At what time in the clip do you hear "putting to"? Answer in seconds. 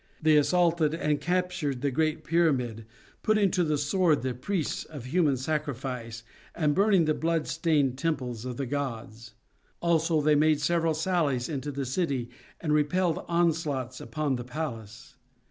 3.21-3.63